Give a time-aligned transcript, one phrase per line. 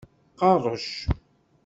[0.39, 0.87] Qerrec.